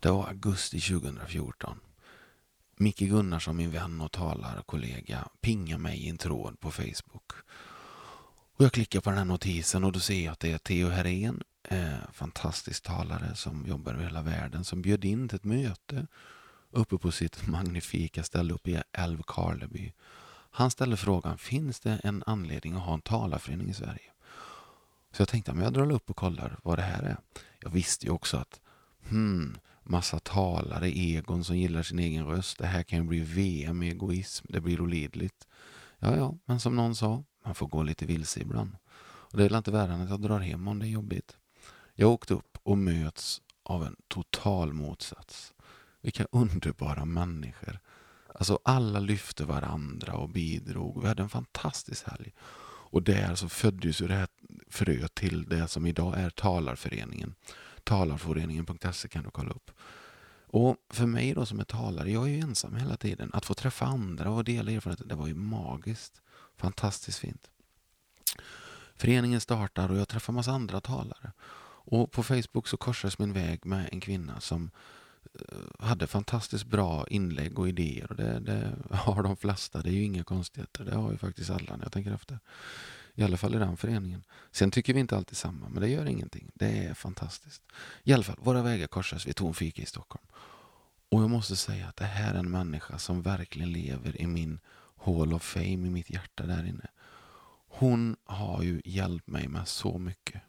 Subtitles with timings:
[0.00, 1.80] Det var augusti 2014.
[2.76, 7.32] Micke Gunnarsson, min vän och talarkollega, pingar mig i en tråd på Facebook.
[8.56, 10.88] Och jag klickar på den här notisen och då ser jag att det är Theo
[10.88, 16.06] Herén, eh, fantastisk talare som jobbar över hela världen, som bjöd in till ett möte
[16.70, 19.92] uppe på sitt magnifika ställe uppe i Älvkarleby.
[20.50, 24.12] Han ställde frågan, finns det en anledning att ha en talarförening i Sverige?
[25.12, 27.16] Så jag tänkte, men jag drar upp och kollar vad det här är.
[27.60, 28.60] Jag visste ju också att,
[29.08, 29.56] hmm,
[29.90, 32.58] massa talare, egon som gillar sin egen röst.
[32.58, 34.46] Det här kan ju bli VM i egoism.
[34.48, 35.46] Det blir olidligt.
[35.98, 38.76] Ja, ja, men som någon sa, man får gå lite vilse ibland.
[39.02, 41.36] Och det är inte värre än att jag drar hem om det är jobbigt.
[41.94, 45.52] Jag åkte upp och möts av en total motsats.
[46.02, 47.78] Vilka underbara människor.
[48.34, 51.02] Alltså alla lyfte varandra och bidrog.
[51.02, 52.32] Vi hade en fantastisk helg.
[52.92, 54.28] Och där så föddes ju det här
[54.70, 57.34] fröet till det som idag är Talarföreningen.
[57.84, 59.70] Talarföreningen.se kan du kolla upp.
[60.52, 63.30] Och för mig då som är talare, jag är ju ensam hela tiden.
[63.32, 66.20] Att få träffa andra och dela erfarenheter, det var ju magiskt.
[66.56, 67.50] Fantastiskt fint.
[68.96, 71.32] Föreningen startar och jag träffar massa andra talare.
[71.82, 74.70] Och på Facebook så korsas min väg med en kvinna som
[75.34, 78.10] eh, hade fantastiskt bra inlägg och idéer.
[78.10, 79.82] Och det, det, har de flesta.
[79.82, 80.84] Det är ju inga konstigheter.
[80.84, 82.38] Det har ju faktiskt alla när jag tänker efter.
[83.20, 84.24] I alla fall i den föreningen.
[84.50, 86.50] Sen tycker vi inte alltid samma, men det gör ingenting.
[86.54, 87.62] Det är fantastiskt.
[88.02, 89.26] I alla fall, våra vägar korsas.
[89.26, 90.26] Vi tog en fika i Stockholm.
[91.08, 94.60] Och jag måste säga att det här är en människa som verkligen lever i min
[94.96, 96.86] Hall of Fame, i mitt hjärta där inne.
[97.68, 100.42] Hon har ju hjälpt mig med så mycket.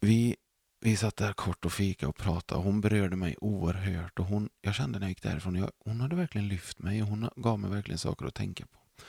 [0.00, 0.36] Vi,
[0.80, 2.62] vi satt där kort och fika och pratade.
[2.62, 4.18] Hon berörde mig oerhört.
[4.18, 7.08] Och hon, jag kände när jag gick därifrån, jag, hon hade verkligen lyft mig och
[7.08, 9.04] hon gav mig verkligen saker att tänka på.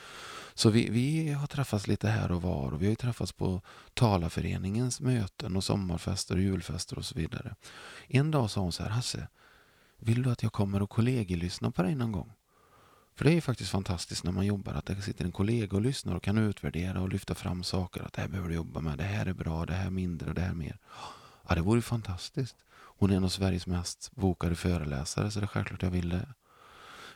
[0.57, 3.61] Så vi, vi har träffats lite här och var och vi har ju träffats på
[3.93, 7.55] Talarföreningens möten och sommarfester och julfester och så vidare.
[8.07, 9.27] En dag sa hon så här, Hasse,
[9.97, 12.31] vill du att jag kommer och kollegielyssnar på dig någon gång?
[13.15, 15.81] För det är ju faktiskt fantastiskt när man jobbar att det sitter en kollega och
[15.81, 18.03] lyssnar och kan utvärdera och lyfta fram saker.
[18.03, 20.29] Att det här behöver du jobba med, det här är bra, det här är mindre
[20.29, 20.77] och det här är mer.
[21.47, 22.55] Ja, det vore ju fantastiskt.
[22.71, 26.27] Hon är en av Sveriges mest bokade föreläsare så det är självklart jag vill det.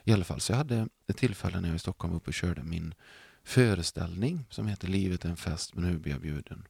[0.03, 2.63] I alla fall, så jag hade ett tillfälle när jag i Stockholm uppe och körde
[2.63, 2.93] min
[3.49, 6.67] föreställning som heter Livet är en fest men nu blir jag bjuden?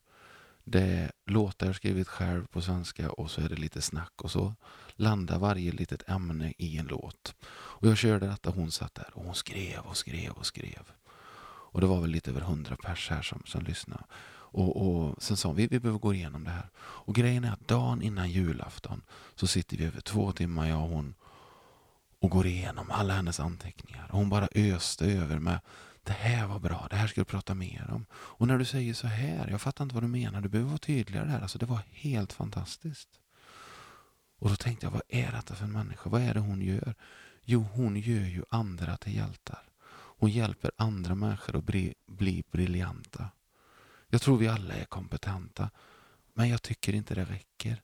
[0.64, 4.32] Det är låtar jag skrivit själv på svenska och så är det lite snack och
[4.32, 4.56] så
[4.96, 7.36] landar varje litet ämne i en låt.
[7.50, 10.92] Och jag körde detta, hon satt där och hon skrev och skrev och skrev.
[11.72, 14.04] Och det var väl lite över hundra pers här som, som lyssnade.
[14.32, 16.70] Och, och sen sa hon, vi, vi behöver gå igenom det här.
[16.78, 19.02] Och grejen är att dagen innan julafton
[19.36, 21.16] så sitter vi över två timmar, jag och hon,
[22.20, 24.08] och går igenom alla hennes anteckningar.
[24.12, 25.60] Och hon bara öste över med
[26.10, 28.06] det här var bra, det här ska du prata mer om.
[28.14, 30.78] Och när du säger så här, jag fattar inte vad du menar, du behöver vara
[30.78, 31.42] tydligare här.
[31.42, 33.10] Alltså det var helt fantastiskt.
[34.40, 36.10] Och då tänkte jag, vad är detta för en människa?
[36.10, 36.96] Vad är det hon gör?
[37.44, 39.64] Jo, hon gör ju andra till hjältar.
[39.92, 43.30] Hon hjälper andra människor att bli, bli briljanta.
[44.08, 45.70] Jag tror vi alla är kompetenta,
[46.34, 47.82] men jag tycker inte det räcker.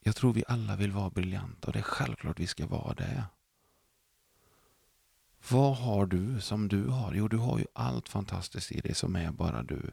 [0.00, 3.24] Jag tror vi alla vill vara briljanta och det är självklart vi ska vara det.
[5.48, 7.14] Vad har du som du har?
[7.14, 9.90] Jo, du har ju allt fantastiskt i dig som är bara du.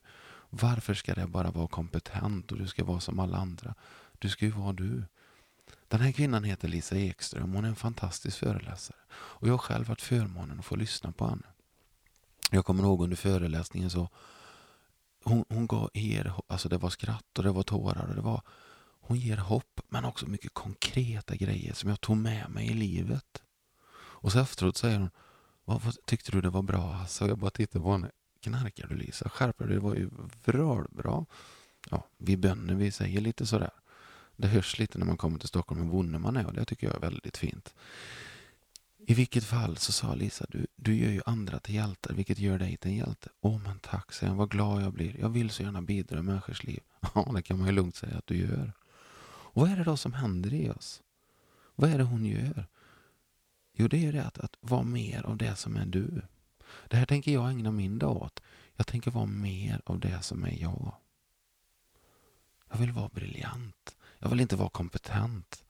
[0.50, 3.76] Varför ska det bara vara kompetent och du ska vara som alla andra?
[4.20, 5.04] Du ska ju vara du.
[5.88, 7.54] Den här kvinnan heter Lisa Ekström.
[7.54, 8.98] Hon är en fantastisk föreläsare.
[9.12, 11.48] Och jag har själv haft förmånen att få lyssna på henne.
[12.52, 14.10] Jag kommer ihåg under föreläsningen så
[15.24, 18.42] hon, hon gav er, alltså det var skratt och det var tårar och det var
[19.02, 23.42] hon ger hopp men också mycket konkreta grejer som jag tog med mig i livet.
[23.96, 25.10] Och så efteråt säger hon
[25.66, 27.24] vad, vad tyckte du det var bra Hasse?
[27.24, 28.12] Och jag bara tittade på henne.
[28.42, 29.30] Knarkar du Lisa?
[29.30, 30.10] Skärper du Det var ju
[30.90, 31.26] bra.
[31.90, 33.72] Ja, vi bönder vi säger lite sådär.
[34.36, 36.88] Det hörs lite när man kommer till Stockholm hur bonde man är och det tycker
[36.88, 37.76] jag är väldigt fint.
[39.08, 42.60] I vilket fall så sa Lisa, du, du gör ju andra till hjältar, vilket gör
[42.60, 43.30] dig till en hjälte.
[43.42, 45.20] Åh men tack, säger han, vad glad jag blir.
[45.20, 46.80] Jag vill så gärna bidra i människors liv.
[47.16, 48.74] Ja, det kan man ju lugnt säga att du gör.
[49.26, 51.02] Och vad är det då som händer i oss?
[51.76, 52.68] Vad är det hon gör?
[53.76, 56.22] Jo, det är det att, att vara mer av det som är du.
[56.88, 58.42] Det här tänker jag ägna min dag åt.
[58.76, 60.96] Jag tänker vara mer av det som är jag.
[62.70, 63.96] Jag vill vara briljant.
[64.20, 65.64] Jag vill inte vara kompetent.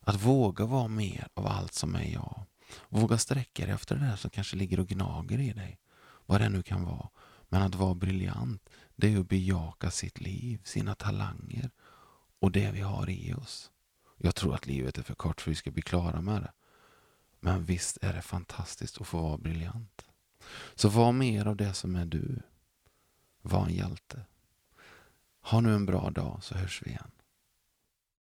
[0.00, 2.44] Att våga vara mer av allt som är jag.
[2.88, 5.78] Våga sträcka dig efter det där som kanske ligger och gnager i dig.
[6.26, 7.08] Vad det nu kan vara.
[7.48, 11.70] Men att vara briljant, det är att bejaka sitt liv, sina talanger
[12.40, 13.70] och det vi har i oss.
[14.18, 16.52] Jag tror att livet är för kort för att vi ska bli klara med det.
[17.44, 20.04] Men visst är det fantastiskt att få vara briljant.
[20.74, 22.42] Så var mer av det som är du.
[23.42, 24.24] Var en hjälte.
[25.40, 27.10] Ha nu en bra dag så hörs vi igen.